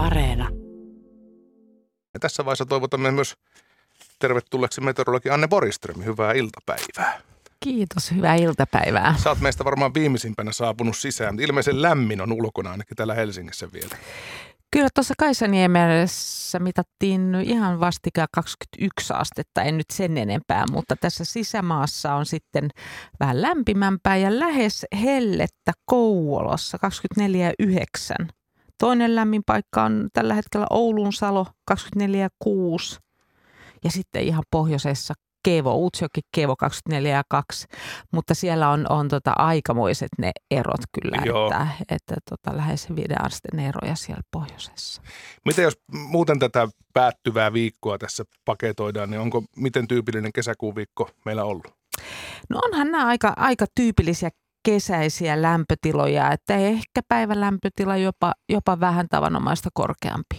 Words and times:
Areena. 0.00 0.48
Ja 2.14 2.20
tässä 2.20 2.44
vaiheessa 2.44 2.66
toivotamme 2.66 3.10
myös 3.10 3.34
tervetulleeksi 4.18 4.80
meteorologi 4.80 5.30
Anne 5.30 5.48
Boriström. 5.48 6.04
Hyvää 6.04 6.32
iltapäivää. 6.32 7.20
Kiitos, 7.64 8.10
hyvää 8.10 8.34
iltapäivää. 8.34 9.14
Sä 9.18 9.30
oot 9.30 9.40
meistä 9.40 9.64
varmaan 9.64 9.94
viimeisimpänä 9.94 10.52
saapunut 10.52 10.96
sisään. 10.96 11.40
Ilmeisen 11.40 11.82
lämmin 11.82 12.20
on 12.20 12.32
ulkona 12.32 12.70
ainakin 12.70 12.96
täällä 12.96 13.14
Helsingissä 13.14 13.68
vielä. 13.72 13.96
Kyllä 14.72 14.88
tuossa 14.94 15.14
Kaisaniemessä 15.18 16.58
mitattiin 16.58 17.34
ihan 17.34 17.80
vastikään 17.80 18.28
21 18.34 19.12
astetta, 19.16 19.62
en 19.62 19.76
nyt 19.76 19.90
sen 19.92 20.18
enempää, 20.18 20.64
mutta 20.70 20.96
tässä 20.96 21.24
sisämaassa 21.24 22.14
on 22.14 22.26
sitten 22.26 22.68
vähän 23.20 23.42
lämpimämpää 23.42 24.16
ja 24.16 24.38
lähes 24.38 24.86
hellettä 25.02 25.72
Kouvolassa 25.84 26.78
24,9. 28.18 28.39
Toinen 28.80 29.14
lämmin 29.14 29.42
paikka 29.46 29.82
on 29.82 30.08
tällä 30.12 30.34
hetkellä 30.34 30.66
Oulun 30.70 31.12
Salo 31.12 31.46
24,6 31.70 32.98
ja 33.84 33.90
sitten 33.90 34.22
ihan 34.22 34.42
pohjoisessa 34.50 35.14
Kevo, 35.44 35.76
Utsjoki 35.76 36.20
Kevo 36.34 36.56
24 36.56 37.16
ja 37.16 37.22
2, 37.28 37.66
mutta 38.12 38.34
siellä 38.34 38.70
on, 38.70 38.86
on 38.88 39.08
tota 39.08 39.32
aikamoiset 39.36 40.08
ne 40.18 40.32
erot 40.50 40.80
kyllä, 41.00 41.16
Joo. 41.24 41.46
että, 41.46 41.68
että 41.88 42.14
tota, 42.30 42.56
lähes 42.56 42.88
viiden 42.96 43.24
asteen 43.24 43.58
eroja 43.58 43.94
siellä 43.94 44.22
pohjoisessa. 44.30 45.02
Miten 45.44 45.62
jos 45.62 45.78
muuten 45.92 46.38
tätä 46.38 46.68
päättyvää 46.94 47.52
viikkoa 47.52 47.98
tässä 47.98 48.24
paketoidaan, 48.44 49.10
niin 49.10 49.20
onko 49.20 49.42
miten 49.56 49.88
tyypillinen 49.88 50.32
kesäkuun 50.32 50.74
viikko 50.74 51.10
meillä 51.24 51.44
ollut? 51.44 51.74
No 52.50 52.60
onhan 52.64 52.92
nämä 52.92 53.06
aika, 53.06 53.32
aika 53.36 53.66
tyypillisiä 53.74 54.30
kesäisiä 54.62 55.42
lämpötiloja, 55.42 56.32
että 56.32 56.56
ehkä 56.56 57.00
päivän 57.08 57.40
lämpötila 57.40 57.96
jopa, 57.96 58.32
jopa 58.48 58.80
vähän 58.80 59.06
tavanomaista 59.10 59.68
korkeampi. 59.74 60.38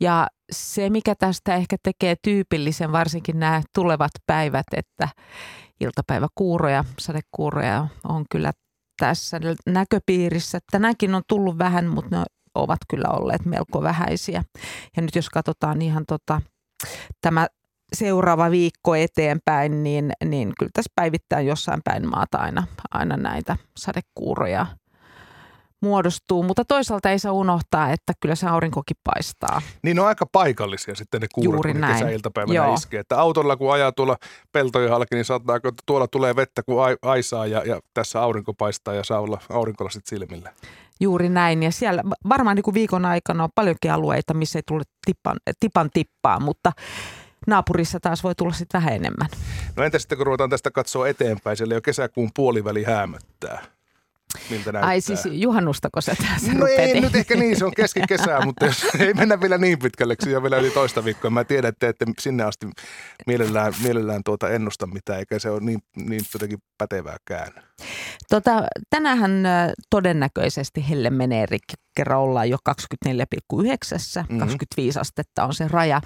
Ja 0.00 0.28
se, 0.52 0.90
mikä 0.90 1.14
tästä 1.14 1.54
ehkä 1.54 1.76
tekee 1.82 2.16
tyypillisen, 2.22 2.92
varsinkin 2.92 3.38
nämä 3.38 3.62
tulevat 3.74 4.10
päivät, 4.26 4.66
että 4.76 5.08
iltapäiväkuuroja, 5.80 6.84
sadekuuroja 6.98 7.86
on 8.08 8.24
kyllä 8.30 8.52
tässä 9.00 9.40
näköpiirissä. 9.66 10.58
Tänäänkin 10.70 11.14
on 11.14 11.22
tullut 11.28 11.58
vähän, 11.58 11.86
mutta 11.86 12.16
ne 12.16 12.24
ovat 12.54 12.78
kyllä 12.90 13.08
olleet 13.08 13.44
melko 13.44 13.82
vähäisiä. 13.82 14.44
Ja 14.96 15.02
nyt 15.02 15.14
jos 15.14 15.30
katsotaan 15.30 15.82
ihan 15.82 16.04
tota, 16.08 16.42
tämä 17.20 17.46
seuraava 17.94 18.50
viikko 18.50 18.94
eteenpäin, 18.94 19.82
niin, 19.82 20.12
niin 20.24 20.52
kyllä 20.58 20.70
tässä 20.72 20.92
päivittäin 20.94 21.46
jossain 21.46 21.80
päin 21.84 22.08
maata 22.08 22.38
aina, 22.38 22.66
aina 22.90 23.16
näitä 23.16 23.56
sadekuuroja 23.76 24.66
muodostuu, 25.82 26.42
mutta 26.42 26.64
toisaalta 26.64 27.10
ei 27.10 27.18
saa 27.18 27.32
unohtaa, 27.32 27.90
että 27.90 28.12
kyllä 28.20 28.34
se 28.34 28.46
aurinkokin 28.46 28.96
paistaa. 29.04 29.62
Niin 29.82 30.00
on 30.00 30.06
aika 30.06 30.26
paikallisia 30.32 30.94
sitten 30.94 31.20
ne 31.20 31.26
Juuri 31.42 31.72
kun 31.72 31.80
näin. 31.80 31.94
kesäiltapäivänä 31.94 32.54
Joo. 32.54 32.74
iskee. 32.74 33.00
Että 33.00 33.20
autolla 33.20 33.56
kun 33.56 33.72
ajaa 33.72 33.92
tuolla 33.92 34.16
peltojen 34.52 34.90
halki, 34.90 35.14
niin 35.14 35.24
saattaa, 35.24 35.56
että 35.56 35.70
tuolla 35.86 36.08
tulee 36.08 36.36
vettä 36.36 36.62
kuin 36.62 36.96
aisaa 37.02 37.46
ja, 37.46 37.62
ja 37.66 37.80
tässä 37.94 38.22
aurinko 38.22 38.54
paistaa 38.54 38.94
ja 38.94 39.04
saa 39.04 39.20
olla 39.20 39.40
aurinkolasit 39.50 40.06
silmillä. 40.06 40.52
Juuri 41.00 41.28
näin 41.28 41.62
ja 41.62 41.72
siellä 41.72 42.02
varmaan 42.28 42.56
niin 42.56 42.64
kuin 42.64 42.74
viikon 42.74 43.04
aikana 43.04 43.44
on 43.44 43.50
paljonkin 43.54 43.92
alueita, 43.92 44.34
missä 44.34 44.58
ei 44.58 44.62
tule 44.68 44.82
tipan, 45.06 45.36
tipan 45.60 45.90
tippaa, 45.92 46.40
mutta 46.40 46.72
naapurissa 47.46 48.00
taas 48.00 48.24
voi 48.24 48.34
tulla 48.34 48.52
sitten 48.52 48.80
vähän 48.80 48.94
enemmän. 48.94 49.28
No 49.76 49.84
entä 49.84 49.98
sitten 49.98 50.18
kun 50.18 50.26
ruvetaan 50.26 50.50
tästä 50.50 50.70
katsoa 50.70 51.08
eteenpäin, 51.08 51.56
siellä 51.56 51.74
jo 51.74 51.80
kesäkuun 51.80 52.30
puoliväli 52.34 52.84
häämöttää 52.84 53.62
miltä 54.50 54.72
näyttää. 54.72 54.88
Ai 54.88 55.00
siis 55.00 55.20
juhannustako 55.30 56.00
se 56.00 56.14
tässä 56.14 56.54
No 56.54 56.66
ei 56.66 57.00
nyt 57.00 57.14
ehkä 57.14 57.34
niin, 57.34 57.58
se 57.58 57.64
on 57.64 57.72
keskikesää, 57.76 58.40
mutta 58.46 58.66
jos 58.66 58.86
ei 58.98 59.14
mennä 59.14 59.40
vielä 59.40 59.58
niin 59.58 59.78
pitkälle, 59.78 60.16
on 60.36 60.42
vielä 60.42 60.56
yli 60.56 60.70
toista 60.70 61.04
viikkoa. 61.04 61.30
Mä 61.30 61.44
tiedän, 61.44 61.68
että 61.68 61.88
ette 61.88 62.06
sinne 62.18 62.44
asti 62.44 62.66
mielellään, 63.26 63.72
mielellään 63.82 64.20
tuota 64.24 64.48
ennusta 64.48 64.86
mitään, 64.86 65.18
eikä 65.18 65.38
se 65.38 65.50
ole 65.50 65.60
niin, 65.60 65.80
niin 65.96 66.20
jotenkin 66.34 66.58
pätevääkään. 66.78 67.52
Tota, 68.28 68.62
tänähän 68.90 69.42
todennäköisesti 69.90 70.88
helle 70.88 71.10
menee 71.10 71.46
rikki, 71.46 71.74
kerran 71.96 72.20
ollaan 72.20 72.50
jo 72.50 72.56
24,9, 72.70 72.74
mm-hmm. 73.54 74.38
25 74.38 74.98
astetta 74.98 75.44
on 75.44 75.54
se 75.54 75.68
raja. 75.68 76.00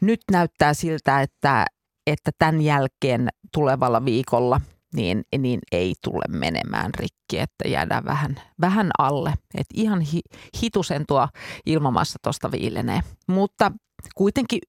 Nyt 0.00 0.20
näyttää 0.30 0.74
siltä, 0.74 1.22
että, 1.22 1.66
että 2.06 2.30
tämän 2.38 2.60
jälkeen 2.60 3.28
tulevalla 3.52 4.04
viikolla– 4.04 4.60
niin, 4.96 5.22
niin 5.38 5.60
ei 5.72 5.94
tule 6.04 6.24
menemään 6.28 6.90
rikki, 6.94 7.38
että 7.38 7.68
jäädään 7.68 8.04
vähän, 8.04 8.36
vähän 8.60 8.90
alle. 8.98 9.34
Et 9.54 9.66
ihan 9.74 10.00
hi, 10.00 10.20
hitusen 10.62 11.04
tuo 11.08 11.28
ilmamassa 11.66 12.18
tuosta 12.22 12.50
viilenee. 12.50 13.00
Mutta 13.28 13.72
kuitenkin 14.14 14.60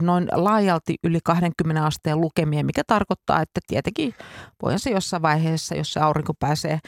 noin 0.00 0.28
laajalti 0.32 0.94
yli 1.04 1.18
20 1.24 1.84
asteen 1.86 2.20
lukemia, 2.20 2.64
mikä 2.64 2.82
tarkoittaa, 2.86 3.42
että 3.42 3.60
tietenkin 3.66 4.14
voihan 4.62 4.78
se 4.78 4.90
jossain 4.90 5.22
vaiheessa, 5.22 5.74
jos 5.74 5.92
se 5.92 6.00
aurinko 6.00 6.34
pääsee 6.34 6.78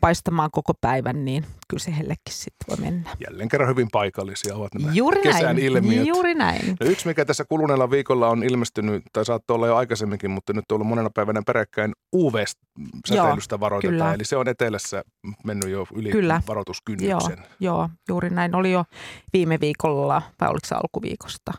paistamaan 0.00 0.50
koko 0.52 0.72
päivän, 0.80 1.24
niin 1.24 1.44
kyllä 1.68 1.82
se 1.82 1.96
hellekin 1.96 2.18
sitten 2.30 2.66
voi 2.68 2.76
mennä. 2.90 3.10
Jälleen 3.28 3.48
kerran 3.48 3.68
hyvin 3.68 3.88
paikallisia 3.92 4.54
ovat 4.54 4.74
nämä 4.74 4.92
Juuri 4.92 5.22
kesän 5.22 5.42
näin. 5.42 5.58
ilmiöt. 5.58 6.06
Juuri 6.06 6.34
näin. 6.34 6.76
No 6.80 6.86
yksi, 6.86 7.06
mikä 7.06 7.24
tässä 7.24 7.44
kuluneella 7.48 7.90
viikolla 7.90 8.28
on 8.28 8.42
ilmestynyt, 8.42 9.02
tai 9.12 9.24
saattoi 9.24 9.54
olla 9.54 9.66
jo 9.66 9.76
aikaisemminkin, 9.76 10.30
mutta 10.30 10.52
nyt 10.52 10.64
on 10.72 10.74
ollut 10.74 10.88
monena 10.88 11.10
päivänä 11.14 11.42
peräkkäin 11.46 11.92
UV-säteilystä 12.16 13.60
varoitetaan. 13.60 13.98
Kyllä. 13.98 14.14
Eli 14.14 14.24
se 14.24 14.36
on 14.36 14.48
etelässä 14.48 15.02
mennyt 15.44 15.70
jo 15.70 15.86
yli 15.94 16.10
kyllä. 16.10 16.42
varoituskynnyksen. 16.48 17.38
Joo, 17.38 17.38
joo, 17.60 17.88
juuri 18.08 18.30
näin. 18.30 18.54
Oli 18.54 18.72
jo 18.72 18.84
viime 19.32 19.58
viikolla, 19.60 20.22
vai 20.40 20.48
oliko 20.48 20.66
se 20.66 20.74
alkuviikosta? 20.74 21.52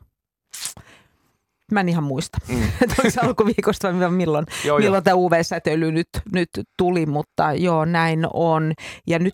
Mä 1.72 1.80
en 1.80 1.90
ihan 1.90 2.04
muista, 2.04 2.38
mm. 2.48 2.64
että 2.82 2.96
onko 3.00 3.10
se 3.10 3.22
alkuviikosta 3.22 4.00
vai 4.00 4.12
milloin, 4.12 4.46
joo, 4.66 4.80
milloin 4.80 5.04
tämä 5.04 5.16
UV-säteily 5.16 5.92
nyt, 5.92 6.08
nyt 6.34 6.50
tuli, 6.78 7.06
mutta 7.06 7.54
joo, 7.54 7.86
näin 7.86 8.28
on. 8.34 8.74
Ja 9.08 9.20
nyt 9.20 9.34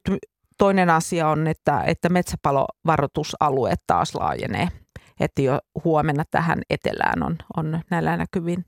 toinen 0.58 0.90
asia 0.90 1.28
on, 1.28 1.48
että, 1.48 1.84
että 1.84 2.10
metsäpalovaroitusalue 2.10 3.74
taas 3.88 4.16
laajenee. 4.16 4.68
Että 5.20 5.42
jo 5.42 5.60
huomenna 5.84 6.24
tähän 6.32 6.62
etelään 6.70 7.24
on, 7.24 7.38
on 7.58 7.82
näillä 7.90 8.18
näkyvin, 8.18 8.66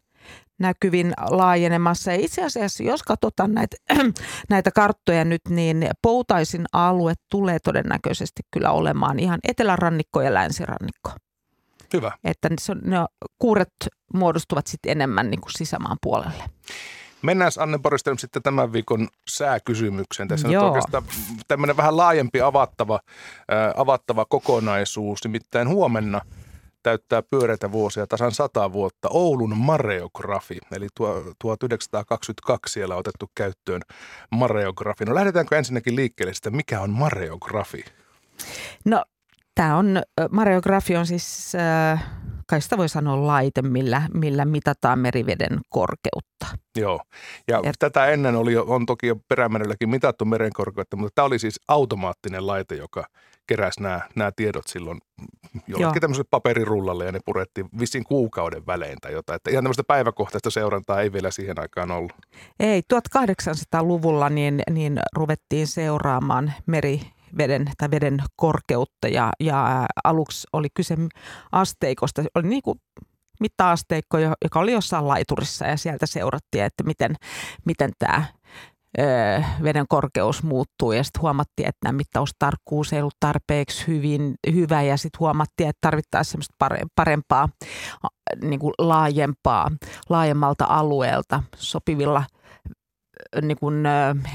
näkyvin 0.59 1.13
laajenemassa. 1.29 2.11
Ja 2.11 2.17
itse 2.17 2.43
asiassa, 2.43 2.83
jos 2.83 3.03
katsotaan 3.03 3.53
näitä, 3.53 3.77
näitä 4.49 4.71
karttoja 4.71 5.25
nyt, 5.25 5.41
niin 5.49 5.87
Poutaisin 6.01 6.65
alue 6.73 7.13
tulee 7.31 7.59
todennäköisesti 7.59 8.41
kyllä 8.51 8.71
olemaan 8.71 9.19
ihan 9.19 9.39
etelärannikko 9.43 10.21
ja 10.21 10.33
länsirannikko. 10.33 11.11
Hyvä. 11.93 12.11
Että 12.23 12.49
se, 12.61 12.75
ne 12.75 12.97
kuuret 13.39 13.73
muodostuvat 14.13 14.67
sitten 14.67 14.91
enemmän 14.91 15.29
niin 15.29 15.41
kuin 15.41 15.51
sisämaan 15.57 15.97
puolelle. 16.01 16.43
Mennään 17.21 17.51
Anne 17.59 17.77
Boristelm 17.77 18.17
sitten 18.17 18.43
tämän 18.43 18.73
viikon 18.73 19.07
sääkysymykseen. 19.29 20.27
Tässä 20.27 20.47
Joo. 20.47 20.63
on 20.63 20.69
oikeastaan 20.69 21.03
tämmöinen 21.47 21.77
vähän 21.77 21.97
laajempi 21.97 22.41
avattava, 22.41 22.99
äh, 23.53 23.73
avattava 23.81 24.25
kokonaisuus. 24.25 25.23
Nimittäin 25.23 25.67
huomenna 25.67 26.21
täyttää 26.83 27.21
pyöreitä 27.21 27.71
vuosia 27.71 28.07
tasan 28.07 28.31
sata 28.31 28.73
vuotta 28.73 29.09
Oulun 29.11 29.57
mareografi. 29.57 30.57
Eli 30.71 30.87
tuo, 30.95 31.23
1922 31.39 32.73
siellä 32.73 32.95
on 32.95 32.99
otettu 32.99 33.31
käyttöön 33.35 33.81
mareografi. 34.31 35.05
No 35.05 35.15
lähdetäänkö 35.15 35.57
ensinnäkin 35.57 35.95
liikkeelle 35.95 36.33
sitä, 36.33 36.49
mikä 36.49 36.81
on 36.81 36.89
mareografi? 36.89 37.85
No 38.85 39.03
Tämä 39.55 39.77
on, 39.77 40.01
mareografi 40.31 40.95
on 40.95 41.05
siis, 41.05 41.53
kai 42.47 42.61
sitä 42.61 42.77
voi 42.77 42.89
sanoa 42.89 43.27
laite, 43.27 43.61
millä, 43.61 44.01
millä 44.13 44.45
mitataan 44.45 44.99
meriveden 44.99 45.59
korkeutta. 45.69 46.47
Joo, 46.77 46.99
ja 47.47 47.59
Et, 47.63 47.75
tätä 47.79 48.05
ennen 48.05 48.35
oli, 48.35 48.57
on 48.57 48.85
toki 48.85 49.07
jo 49.07 49.15
perämerelläkin 49.27 49.89
mitattu 49.89 50.25
merenkorkeutta, 50.25 50.97
mutta 50.97 51.15
tämä 51.15 51.25
oli 51.25 51.39
siis 51.39 51.59
automaattinen 51.67 52.47
laite, 52.47 52.75
joka 52.75 53.05
keräsi 53.47 53.81
nämä, 53.81 54.01
nämä 54.15 54.31
tiedot 54.35 54.67
silloin 54.67 54.99
jollekin 55.67 56.01
tämmöiselle 56.01 56.27
paperirullalle 56.29 57.05
ja 57.05 57.11
ne 57.11 57.19
purettiin 57.25 57.69
vissiin 57.79 58.03
kuukauden 58.03 58.65
välein 58.67 58.97
tai 59.01 59.13
jotain. 59.13 59.35
Että 59.35 59.51
ihan 59.51 59.63
tämmöistä 59.63 59.83
päiväkohtaista 59.87 60.49
seurantaa 60.49 61.01
ei 61.01 61.13
vielä 61.13 61.31
siihen 61.31 61.59
aikaan 61.59 61.91
ollut. 61.91 62.13
Ei, 62.59 62.81
1800-luvulla 62.93 64.29
niin, 64.29 64.61
niin 64.69 64.99
ruvettiin 65.15 65.67
seuraamaan 65.67 66.53
meri, 66.65 67.01
veden 67.37 67.71
tai 67.77 67.91
veden 67.91 68.19
korkeutta. 68.35 69.07
Ja, 69.07 69.31
ja 69.39 69.85
aluksi 70.03 70.47
oli 70.53 70.67
kyse 70.73 70.95
asteikosta. 71.51 72.23
Oli 72.35 72.47
niin 72.47 72.61
kuin 72.61 72.81
mitta-asteikko, 73.39 74.17
joka 74.17 74.59
oli 74.59 74.71
jossain 74.71 75.07
laiturissa. 75.07 75.65
Ja 75.65 75.77
sieltä 75.77 76.05
seurattiin, 76.05 76.63
että 76.63 76.83
miten, 76.83 77.15
miten 77.65 77.91
tämä 77.99 78.23
veden 79.63 79.85
korkeus 79.89 80.43
muuttuu. 80.43 80.91
Ja 80.91 81.03
sitten 81.03 81.21
huomattiin, 81.21 81.67
että 81.67 81.79
tämä 81.81 81.97
mittaustarkkuus 81.97 82.93
ei 82.93 82.99
ollut 82.99 83.17
tarpeeksi 83.19 83.87
hyvin, 83.87 84.35
hyvä. 84.53 84.81
Ja 84.81 84.97
sitten 84.97 85.19
huomattiin, 85.19 85.69
että 85.69 85.81
tarvittaisiin 85.81 86.31
semmoista 86.31 86.85
parempaa, 86.95 87.49
niin 88.41 88.59
kuin 88.59 88.73
laajempaa, 88.77 89.71
laajemmalta 90.09 90.65
alueelta 90.69 91.43
sopivilla 91.55 92.23
niin 93.41 93.57
kuin 93.59 93.83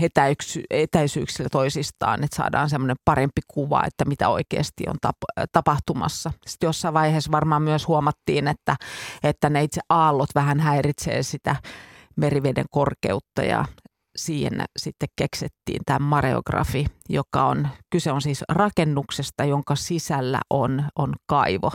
etäyksy, 0.01 0.63
etäisyyksillä 0.71 1.49
toisistaan, 1.53 2.25
että 2.25 2.37
saadaan 2.37 2.71
semmoinen 2.71 2.97
parempi 3.05 3.41
kuva, 3.49 3.83
että 3.87 4.05
mitä 4.05 4.29
oikeasti 4.29 4.85
on 4.89 4.97
tap- 5.07 5.45
tapahtumassa. 5.53 6.33
Sitten 6.47 6.69
jossain 6.69 6.95
vaiheessa 6.95 7.33
varmaan 7.33 7.63
myös 7.63 7.89
huomattiin, 7.89 8.49
että, 8.49 8.77
että 9.23 9.51
ne 9.51 9.63
itse 9.63 9.81
aallot 9.89 10.31
vähän 10.35 10.61
häiritsee 10.61 11.23
sitä 11.23 11.57
meriveden 12.17 12.67
korkeutta 12.71 13.43
ja 13.43 13.65
siihen 14.17 14.65
sitten 14.79 15.09
keksettiin 15.17 15.81
tämä 15.87 15.99
mareografi, 15.99 16.87
joka 17.09 17.45
on, 17.45 17.69
kyse 17.91 18.13
on 18.13 18.23
siis 18.23 18.45
rakennuksesta, 18.49 19.45
jonka 19.45 19.77
sisällä 19.77 20.41
on, 20.51 20.85
on 20.99 21.15
kaivo 21.27 21.71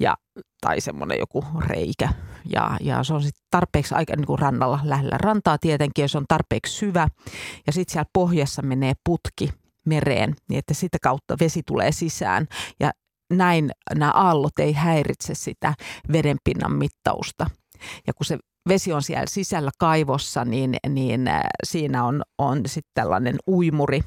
ja, 0.00 0.16
tai 0.60 0.80
semmoinen 0.80 1.18
joku 1.18 1.44
reikä. 1.58 2.08
Ja, 2.52 2.76
ja 2.80 3.04
se 3.04 3.14
on 3.14 3.22
sitten 3.22 3.44
tarpeeksi 3.50 3.94
aika 3.94 4.16
niin 4.16 4.26
kuin 4.26 4.38
rannalla 4.38 4.80
lähellä 4.84 5.18
rantaa 5.18 5.58
tietenkin, 5.58 6.02
ja 6.02 6.08
se 6.08 6.18
on 6.18 6.24
tarpeeksi 6.28 6.74
syvä. 6.74 7.08
Ja 7.66 7.72
sitten 7.72 7.92
siellä 7.92 8.10
pohjassa 8.12 8.62
menee 8.62 8.92
putki 9.04 9.50
mereen, 9.86 10.34
niin 10.48 10.58
että 10.58 10.74
sitä 10.74 10.98
kautta 11.02 11.36
vesi 11.40 11.62
tulee 11.66 11.92
sisään. 11.92 12.46
Ja 12.80 12.90
näin 13.32 13.70
nämä 13.94 14.10
aallot 14.10 14.58
ei 14.58 14.72
häiritse 14.72 15.34
sitä 15.34 15.74
vedenpinnan 16.12 16.72
mittausta. 16.72 17.46
Ja 18.06 18.14
kun 18.14 18.26
se 18.26 18.38
vesi 18.68 18.92
on 18.92 19.02
siellä 19.02 19.26
sisällä 19.28 19.70
kaivossa, 19.78 20.44
niin, 20.44 20.76
niin 20.88 21.28
äh, 21.28 21.42
siinä 21.64 22.04
on, 22.04 22.22
on 22.38 22.60
sitten 22.66 22.90
tällainen 22.94 23.36
uimuri 23.46 24.00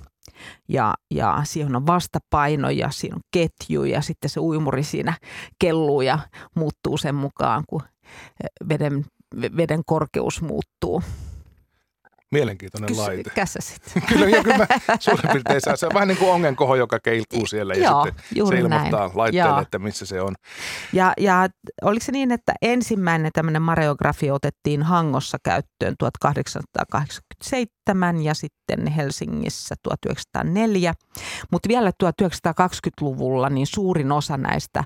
ja, 0.67 0.93
ja 1.11 1.41
siihen 1.43 1.75
on 1.75 1.87
vastapaino 1.87 2.69
ja 2.69 2.89
siinä 2.91 3.15
on 3.15 3.21
ketju 3.31 3.83
ja 3.83 4.01
sitten 4.01 4.29
se 4.29 4.39
uimuri 4.39 4.83
siinä 4.83 5.13
kelluu 5.59 6.01
ja 6.01 6.19
muuttuu 6.55 6.97
sen 6.97 7.15
mukaan, 7.15 7.63
kun 7.67 7.81
äh, 7.83 8.69
veden, 8.69 9.05
veden 9.57 9.81
korkeus 9.85 10.41
muuttuu. 10.41 11.03
Mielenkiintoinen 12.31 12.87
Kysy, 12.87 13.01
laite. 13.01 13.29
Käsäsit. 13.35 13.81
kyllä, 14.09 14.29
ja 14.29 14.43
kyllä 14.43 14.57
mä 14.57 14.67
suurin 14.99 15.31
piirtein 15.31 15.61
saa. 15.61 15.75
Se 15.75 15.85
on 15.85 15.93
vähän 15.93 16.07
niin 16.07 16.17
kuin 16.17 16.31
ongenkoho, 16.31 16.75
joka 16.75 16.99
keiltuu 16.99 17.45
siellä 17.45 17.73
ja 17.73 17.83
Joo, 17.83 18.05
sitten 18.05 18.47
se 18.47 18.59
ilmoittaa 18.59 18.99
näin. 18.99 19.11
laitteelle, 19.17 19.49
Joo. 19.49 19.61
että 19.61 19.79
missä 19.79 20.05
se 20.05 20.21
on. 20.21 20.35
Ja, 20.93 21.13
ja 21.19 21.47
oliko 21.81 22.05
se 22.05 22.11
niin, 22.11 22.31
että 22.31 22.53
ensimmäinen 22.61 23.31
tämmöinen 23.33 23.61
mareografi 23.61 24.31
otettiin 24.31 24.83
Hangossa 24.83 25.37
käyttöön 25.43 25.95
1887 25.99 28.21
ja 28.21 28.33
sitten 28.33 28.87
Helsingissä 28.87 29.75
1904. 29.83 30.93
Mutta 31.51 31.69
vielä 31.69 31.91
1920-luvulla 32.03 33.49
niin 33.49 33.67
suurin 33.67 34.11
osa 34.11 34.37
näistä, 34.37 34.83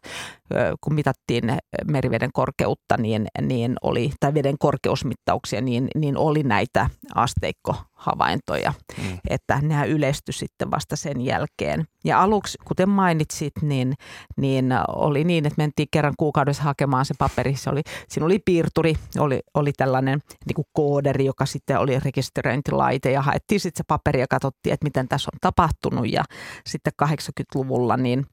kun 0.82 0.94
mitattiin 0.94 1.44
meriveden 1.86 2.30
korkeutta, 2.34 2.98
niin, 2.98 3.28
niin 3.42 3.76
oli, 3.82 4.12
tai 4.20 4.34
veden 4.34 4.58
korkeusmittauksia, 4.60 5.62
niin, 5.62 5.88
niin 5.96 6.18
oli 6.18 6.44
näitä 6.44 6.90
asteikkohavaintoja, 7.34 8.74
mm. 8.98 9.18
että 9.30 9.60
nämä 9.62 9.86
yleistyi 9.86 10.34
sitten 10.34 10.72
vasta 10.72 10.96
sen 10.96 11.22
jälkeen. 11.22 11.86
Ja 12.06 12.22
aluksi, 12.22 12.58
kuten 12.66 12.90
mainitsit, 12.90 13.54
niin, 13.62 13.94
niin 14.38 14.70
oli 14.88 15.24
niin, 15.24 15.46
että 15.46 15.62
mentiin 15.62 15.88
kerran 15.92 16.14
kuukaudessa 16.18 16.64
hakemaan 16.64 17.06
se 17.06 17.14
paperi. 17.20 17.56
Se 17.56 17.70
oli, 17.70 17.82
siinä 18.10 18.26
oli 18.26 18.40
piirturi, 18.46 18.94
oli, 19.20 19.40
oli 19.54 19.72
tällainen 19.78 20.20
niin 20.46 20.56
kuin 20.56 20.66
kooderi, 20.74 21.26
joka 21.26 21.46
sitten 21.46 21.80
oli 21.80 22.00
rekisteröintilaite 22.00 23.12
ja 23.12 23.22
haettiin 23.22 23.60
sitten 23.60 23.78
se 23.78 23.84
paperi 23.88 24.20
ja 24.20 24.28
katsottiin, 24.30 24.74
että 24.74 24.86
miten 24.86 25.08
tässä 25.08 25.30
on 25.34 25.40
tapahtunut. 25.42 26.12
Ja 26.12 26.24
sitten 26.66 26.94
80-luvulla 27.04 27.98
niin 27.98 28.26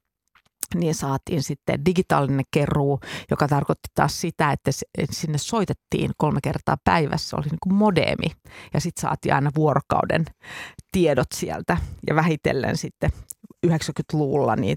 niin 0.75 0.95
saatiin 0.95 1.43
sitten 1.43 1.85
digitaalinen 1.85 2.45
keruu, 2.51 3.01
joka 3.31 3.49
tarkoitti 3.49 3.89
taas 3.95 4.21
sitä, 4.21 4.53
että 4.53 4.71
sinne 5.11 5.39
soitettiin 5.39 6.11
kolme 6.17 6.41
kertaa 6.43 6.77
päivässä, 6.85 7.37
oli 7.37 7.47
niin 7.47 7.59
kuin 7.63 7.75
modeemi 7.75 8.31
ja 8.75 8.81
sitten 8.81 9.03
saatiin 9.03 9.35
aina 9.35 9.51
vuorokauden 9.57 10.25
tiedot 10.93 11.29
sieltä 11.35 11.77
ja 12.07 12.15
vähitellen 12.15 12.77
sitten 12.77 13.11
90-luvulla 13.67 14.57
niin 14.57 14.77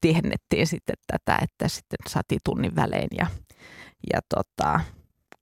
tiehennettiin 0.00 0.66
sitten 0.66 0.96
tätä, 1.06 1.38
että 1.42 1.68
sitten 1.68 1.98
saatiin 2.08 2.40
tunnin 2.44 2.76
välein 2.76 3.08
ja, 3.18 3.26
ja 4.12 4.20
tota, 4.28 4.80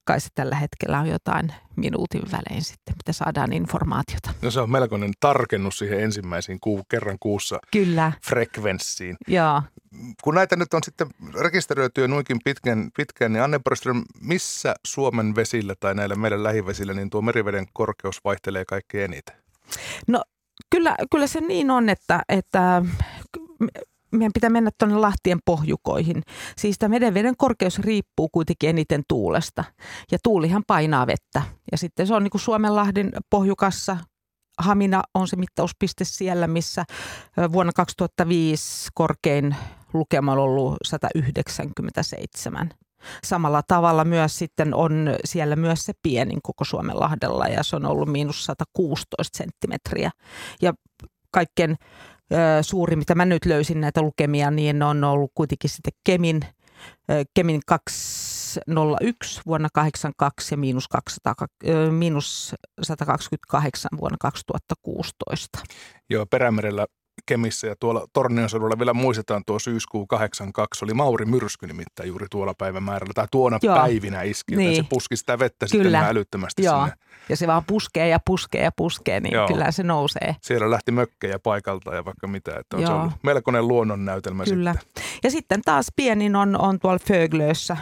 kai 0.09 0.21
se 0.21 0.29
tällä 0.35 0.57
hetkellä 0.57 0.99
on 0.99 1.07
jotain 1.07 1.53
minuutin 1.77 2.23
välein 2.33 2.65
sitten, 2.65 2.95
mitä 2.97 3.13
saadaan 3.13 3.53
informaatiota. 3.53 4.31
No 4.43 4.51
se 4.51 4.61
on 4.61 4.71
melkoinen 4.71 5.13
tarkennus 5.21 5.79
siihen 5.79 6.01
ensimmäisiin 6.01 6.61
kuu, 6.61 6.85
kerran 6.91 7.17
kuussa 7.21 7.59
Kyllä. 7.73 8.13
frekvenssiin. 8.27 9.17
Joo. 9.29 9.63
Kun 10.23 10.35
näitä 10.35 10.57
nyt 10.57 10.75
on 10.75 10.83
sitten 10.85 11.09
rekisteröity 11.35 12.01
jo 12.01 12.07
noinkin 12.07 12.39
pitkän, 12.45 12.91
pitkän 12.97 13.33
niin 13.33 13.43
Anne 13.43 13.59
Borström, 13.59 14.05
missä 14.21 14.75
Suomen 14.87 15.35
vesillä 15.35 15.75
tai 15.81 15.95
näillä 15.95 16.15
meidän 16.15 16.43
lähivesillä 16.43 16.95
niin 16.95 17.11
tuo 17.11 17.23
meriveden 17.23 17.67
korkeus 17.73 18.21
vaihtelee 18.25 18.65
kaikkein 18.65 19.05
eniten? 19.05 19.37
No 20.09 20.23
kyllä, 20.71 20.97
kyllä 21.11 21.27
se 21.27 21.41
niin 21.41 21.71
on, 21.71 21.89
että, 21.89 22.23
että 22.29 22.83
meidän 24.13 24.33
pitää 24.35 24.51
mennä 24.51 24.71
tuonne 24.79 24.97
Lahtien 24.97 25.39
pohjukoihin. 25.45 26.23
Siis 26.57 26.79
tämä 26.79 27.01
veden 27.15 27.37
korkeus 27.37 27.79
riippuu 27.79 28.29
kuitenkin 28.29 28.71
eniten 28.71 29.03
tuulesta. 29.09 29.65
Ja 30.13 30.19
tuulihan 30.23 30.63
painaa 30.67 31.07
vettä. 31.07 31.43
Ja 31.73 31.79
sitten 31.79 32.07
se 32.07 32.15
on 32.15 32.23
niin 32.23 32.31
kuin 32.31 32.41
Suomenlahden 32.41 33.13
pohjukassa. 33.31 33.97
Hamina 34.59 35.03
on 35.15 35.29
se 35.29 35.37
mittauspiste 35.37 36.05
siellä, 36.05 36.47
missä 36.47 36.85
vuonna 37.53 37.73
2005 37.73 38.89
korkein 38.95 39.57
lukema 39.95 40.33
on 40.33 40.39
ollut 40.39 40.77
197. 40.85 42.71
Samalla 43.25 43.63
tavalla 43.63 44.05
myös 44.05 44.39
sitten 44.39 44.75
on 44.75 45.15
siellä 45.25 45.57
myös 45.57 45.85
se 45.85 45.93
pienin 46.03 46.39
koko 46.43 46.65
Suomenlahdella 46.65 47.47
ja 47.47 47.63
se 47.63 47.77
on 47.77 47.87
ollut 47.87 48.09
miinus 48.09 48.45
116 48.45 49.39
senttimetriä. 49.39 50.11
Ja 50.63 50.73
kaikkein 51.31 51.77
suuri, 52.63 52.97
mitä 52.97 53.15
mä 53.15 53.25
nyt 53.25 53.45
löysin 53.45 53.81
näitä 53.81 54.03
lukemia, 54.03 54.51
niin 54.51 54.83
on 54.83 55.05
ollut 55.05 55.31
kuitenkin 55.35 55.71
sitten 55.71 55.93
Kemin, 56.05 56.41
Kemin 57.35 57.61
201 57.67 59.41
vuonna 59.47 59.69
82 59.75 60.55
ja 60.55 60.59
miinus, 60.59 60.89
200, 60.89 61.35
miinus 61.91 62.55
128 62.83 63.91
vuonna 64.01 64.17
2016. 64.21 65.59
Joo, 66.11 66.27
Perämerellä 66.27 66.87
Kemissä 67.29 67.67
ja 67.67 67.77
tuolla 67.81 68.07
Tornion 68.13 68.51
seudulla 68.51 68.79
vielä 68.79 68.95
muistetaan 68.95 69.43
tuo 69.47 69.59
syyskuu 69.59 70.07
82, 70.07 70.85
oli 70.85 70.95
Mauri 70.95 71.25
myrsky 71.25 71.67
nimittäin 71.67 72.09
juuri 72.09 72.27
tuolla 72.31 72.55
päivämäärällä 72.59 73.13
tai 73.15 73.27
tuona 73.31 73.59
Joo. 73.63 73.77
päivinä 73.77 74.23
iski, 74.23 74.57
niin. 74.57 74.77
se 74.77 74.89
puski 74.89 75.17
sitä 75.17 75.39
vettä 75.39 75.67
kyllä. 75.73 75.85
sitten 75.85 76.11
älyttömästi 76.11 76.63
Joo. 76.63 76.77
sinne. 76.77 76.93
Ja 77.29 77.37
se 77.37 77.47
vaan 77.47 77.65
puskee 77.65 78.09
ja 78.09 78.19
puskee 78.25 78.63
ja 78.63 78.73
puskee, 78.77 79.21
niin 79.21 79.35
Joo. 79.35 79.49
kyllä 79.49 79.71
se 79.71 79.83
nousee. 79.83 80.37
Siellä 80.41 80.71
lähti 80.71 80.93
mökkejä 80.93 81.39
paikalta 81.39 81.95
ja 81.95 82.05
vaikka 82.05 82.27
mitä, 82.27 82.57
että 82.59 82.77
on 82.77 82.83
Joo. 82.83 82.91
se 82.91 82.95
ollut 82.95 83.13
melkoinen 83.23 83.69
luonnonnäytelmä 83.69 84.45
kyllä. 84.45 84.75
sitten. 84.81 85.05
Ja 85.25 85.31
sitten 85.31 85.63
taas 85.63 85.87
pienin 85.97 86.37
on, 86.37 86.61
on 86.61 86.79
tuolla 86.79 86.99
Föglössä 86.99 87.77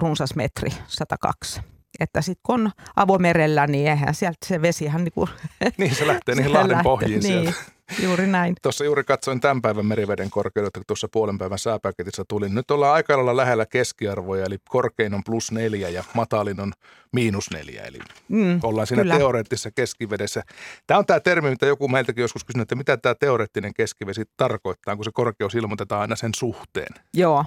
runsas 0.00 0.34
metri, 0.34 0.70
102 0.86 1.60
että 2.00 2.22
sitten 2.22 2.40
kun 2.42 2.60
on 2.60 2.70
avomerellä, 2.96 3.66
niin 3.66 3.88
eihän 3.88 4.14
sieltä 4.14 4.38
se 4.46 4.62
vesi 4.62 4.84
ihan 4.84 5.04
niin 5.04 5.12
kuin... 5.12 5.30
Niin 5.78 5.94
se 5.94 6.06
lähtee 6.06 6.34
niihin 6.34 6.52
Lahden 6.54 6.78
pohjiin 6.82 7.20
niin. 7.20 7.22
sieltä. 7.22 7.76
Juuri 8.02 8.26
näin. 8.26 8.54
Tuossa 8.62 8.84
juuri 8.84 9.04
katsoin 9.04 9.40
tämän 9.40 9.62
päivän 9.62 9.86
meriveden 9.86 10.30
korkeudet, 10.30 10.74
kun 10.74 10.82
tuossa 10.86 11.08
puolen 11.12 11.38
päivän 11.38 11.58
sääpaketissa 11.58 12.24
tuli. 12.28 12.48
Nyt 12.48 12.70
ollaan 12.70 12.94
aika 12.94 13.16
lailla 13.16 13.36
lähellä 13.36 13.66
keskiarvoja, 13.66 14.44
eli 14.44 14.58
korkein 14.68 15.14
on 15.14 15.24
plus 15.24 15.52
neljä 15.52 15.88
ja 15.88 16.04
matalin 16.14 16.60
on 16.60 16.72
miinus 17.12 17.50
neljä. 17.50 17.82
Eli 17.82 17.98
mm, 18.28 18.60
ollaan 18.62 18.86
siinä 18.86 19.02
kyllä. 19.02 19.16
teoreettisessa 19.16 19.70
keskivedessä. 19.70 20.42
Tämä 20.86 20.98
on 20.98 21.06
tämä 21.06 21.20
termi, 21.20 21.50
mitä 21.50 21.66
joku 21.66 21.88
meiltäkin 21.88 22.22
joskus 22.22 22.44
kysynyt, 22.44 22.62
että 22.62 22.74
mitä 22.74 22.96
tämä 22.96 23.14
teoreettinen 23.14 23.74
keskivesi 23.74 24.24
tarkoittaa, 24.36 24.96
kun 24.96 25.04
se 25.04 25.10
korkeus 25.14 25.54
ilmoitetaan 25.54 26.00
aina 26.00 26.16
sen 26.16 26.30
suhteen. 26.36 26.94
Joo. 27.14 27.44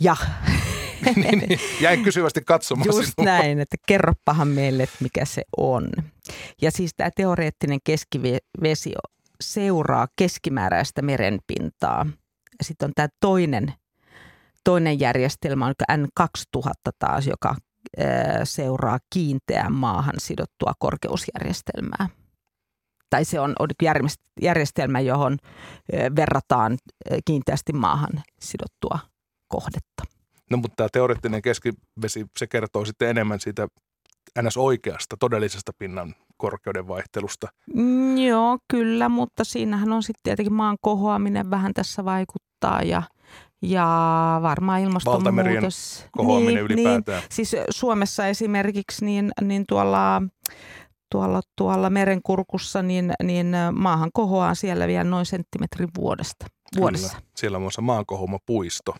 Ja 0.00 0.16
niin, 1.16 1.60
jäin 1.80 2.04
kysyvästi 2.04 2.40
katsomaan 2.46 2.86
Just 2.86 2.98
sinua. 2.98 3.32
näin, 3.32 3.60
että 3.60 3.76
kerroppahan 3.86 4.48
meille, 4.48 4.82
että 4.82 4.96
mikä 5.00 5.24
se 5.24 5.42
on. 5.56 5.90
Ja 6.62 6.70
siis 6.70 6.90
tämä 6.96 7.10
teoreettinen 7.16 7.78
keskivesi 7.84 8.92
seuraa 9.40 10.06
keskimääräistä 10.16 11.02
merenpintaa. 11.02 12.06
Sitten 12.62 12.86
on 12.86 12.92
tämä 12.94 13.08
toinen, 13.20 13.72
toinen 14.64 15.00
järjestelmä, 15.00 15.66
on 15.66 15.74
N2000 15.92 16.70
taas, 16.98 17.26
joka 17.26 17.54
seuraa 18.44 18.98
kiinteään 19.12 19.72
maahan 19.72 20.14
sidottua 20.18 20.72
korkeusjärjestelmää. 20.78 22.08
Tai 23.10 23.24
se 23.24 23.40
on 23.40 23.54
järjestelmä, 24.42 25.00
johon 25.00 25.36
verrataan 26.16 26.78
kiinteästi 27.24 27.72
maahan 27.72 28.22
sidottua 28.40 28.98
kohdetta. 29.48 30.19
No 30.50 30.56
mutta 30.56 30.76
tämä 30.76 30.88
teoreettinen 30.92 31.42
keskivesi, 31.42 32.26
se 32.38 32.46
kertoo 32.46 32.84
sitten 32.84 33.08
enemmän 33.08 33.40
siitä 33.40 33.68
ns. 34.42 34.56
oikeasta, 34.56 35.16
todellisesta 35.20 35.72
pinnan 35.78 36.14
korkeuden 36.36 36.88
vaihtelusta. 36.88 37.48
Mm, 37.74 38.18
joo, 38.18 38.58
kyllä, 38.70 39.08
mutta 39.08 39.44
siinähän 39.44 39.92
on 39.92 40.02
sitten 40.02 40.20
tietenkin 40.22 40.52
maan 40.52 40.76
kohoaminen 40.80 41.50
vähän 41.50 41.74
tässä 41.74 42.04
vaikuttaa 42.04 42.82
ja, 42.82 43.02
ja 43.62 43.86
varmaan 44.42 44.80
ilmastonmuutos. 44.80 46.06
kohoaminen 46.12 46.54
niin, 46.54 46.64
ylipäätään. 46.64 47.20
Niin, 47.20 47.28
siis 47.30 47.56
Suomessa 47.70 48.26
esimerkiksi 48.26 49.04
niin, 49.04 49.32
niin 49.40 49.64
tuolla, 49.68 50.22
tuolla, 51.12 51.40
tuolla 51.56 51.90
merenkurkussa 51.90 52.82
niin, 52.82 53.12
niin 53.22 53.56
maahan 53.72 54.10
kohoaa 54.14 54.54
siellä 54.54 54.86
vielä 54.86 55.04
noin 55.04 55.26
senttimetrin 55.26 55.88
vuodesta, 55.96 56.46
vuodessa. 56.76 57.16
Kyllä. 57.16 57.30
Siellä 57.36 57.56
on 57.56 57.62
muassa 57.62 57.82
maankohoma 57.82 58.38
puisto. 58.46 58.94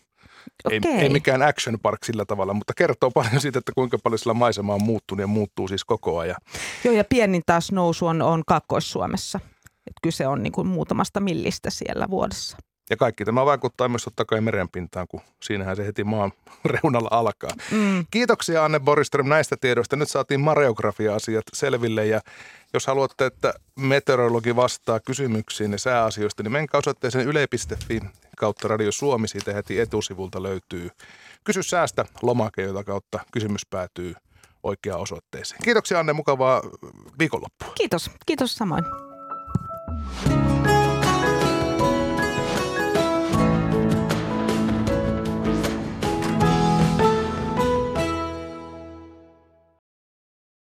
Ei, 0.69 0.79
ei 0.85 1.09
mikään 1.09 1.41
action 1.41 1.79
park 1.79 2.03
sillä 2.03 2.25
tavalla, 2.25 2.53
mutta 2.53 2.73
kertoo 2.77 3.11
paljon 3.11 3.41
siitä, 3.41 3.59
että 3.59 3.71
kuinka 3.75 3.97
paljon 4.03 4.19
sillä 4.19 4.33
maisema 4.33 4.73
on 4.73 4.83
muuttunut 4.83 5.21
ja 5.21 5.27
muuttuu 5.27 5.67
siis 5.67 5.85
koko 5.85 6.19
ajan. 6.19 6.37
Joo, 6.83 6.93
ja 6.93 7.03
pienin 7.03 7.41
taas 7.45 7.71
nousu 7.71 8.05
on, 8.05 8.21
on 8.21 8.43
Kaakkois-Suomessa. 8.47 9.39
Et 9.87 9.93
kyse 10.01 10.27
on 10.27 10.43
niin 10.43 10.53
kuin 10.53 10.67
muutamasta 10.67 11.19
millistä 11.19 11.69
siellä 11.69 12.09
vuodessa. 12.09 12.57
Ja 12.91 12.97
kaikki 12.97 13.25
tämä 13.25 13.45
vaikuttaa 13.45 13.89
myös 13.89 14.03
totta 14.03 14.25
kai 14.25 14.41
merenpintaan, 14.41 15.07
kun 15.07 15.21
siinähän 15.43 15.75
se 15.75 15.85
heti 15.85 16.03
maan 16.03 16.31
reunalla 16.73 17.09
alkaa. 17.11 17.49
Mm. 17.71 18.05
Kiitoksia 18.11 18.65
Anne 18.65 18.79
Boriström 18.79 19.29
näistä 19.29 19.57
tiedoista. 19.57 19.95
Nyt 19.95 20.09
saatiin 20.09 20.41
mareografia-asiat 20.41 21.45
selville 21.53 22.05
ja 22.05 22.21
jos 22.73 22.87
haluatte, 22.87 23.25
että 23.25 23.53
meteorologi 23.79 24.55
vastaa 24.55 24.99
kysymyksiin 24.99 25.71
ja 25.71 25.77
sääasioista, 25.77 26.43
niin 26.43 26.51
menkää 26.51 26.77
osoitteeseen 26.77 27.27
yle.fi 27.27 28.01
kautta 28.37 28.67
Radio 28.67 28.91
Suomi. 28.91 29.27
Siitä 29.27 29.53
heti 29.53 29.79
etusivulta 29.79 30.43
löytyy 30.43 30.89
Kysy 31.43 31.63
säästä 31.63 32.05
lomake, 32.21 32.61
jota 32.61 32.83
kautta 32.83 33.19
kysymys 33.31 33.65
päätyy 33.65 34.13
oikeaan 34.63 35.01
osoitteeseen. 35.01 35.61
Kiitoksia 35.63 35.99
Anne, 35.99 36.13
mukavaa 36.13 36.61
viikonloppua. 37.19 37.71
Kiitos, 37.75 38.11
kiitos 38.25 38.55
samoin. 38.55 38.83